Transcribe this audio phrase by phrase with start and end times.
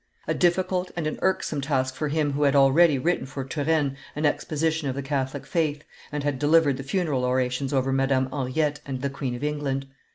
[0.27, 4.25] A difficult and an irksome task for him who had already written for Turenne an
[4.25, 9.03] exposition of the Catholic faith, and had delivered the funeral orations over Madame Henriette and
[9.03, 9.85] the Queen of England.